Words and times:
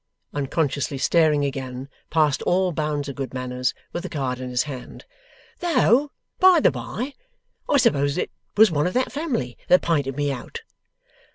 unconsciously 0.33 0.97
staring 0.97 1.45
again, 1.45 1.87
past 2.09 2.41
all 2.41 2.71
bounds 2.71 3.07
of 3.07 3.13
good 3.15 3.35
manners, 3.35 3.71
with 3.93 4.01
the 4.01 4.09
card 4.09 4.39
in 4.39 4.49
his 4.49 4.63
hand. 4.63 5.05
'Though, 5.59 6.09
by 6.39 6.59
the 6.59 6.71
bye, 6.71 7.13
I 7.69 7.77
suppose 7.77 8.17
it 8.17 8.31
was 8.57 8.71
one 8.71 8.87
of 8.87 8.95
that 8.95 9.11
family 9.11 9.59
that 9.67 9.83
pinted 9.83 10.17
me 10.17 10.31
out? 10.31 10.63